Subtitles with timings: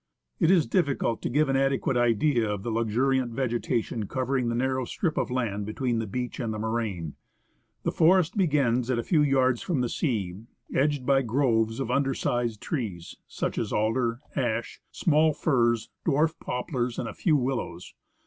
[0.39, 4.55] It is difficult to give an adequate idea of the luxuriant vegeta tion covering the
[4.55, 7.13] narrow strip of land between the beach and the moraine.
[7.83, 10.37] The forest begins at a kw yards from the sea,
[10.73, 17.07] edged by groves of undersized trees— such as alder, ash, small firs, dwarf poplars, and
[17.07, 17.93] a few willows.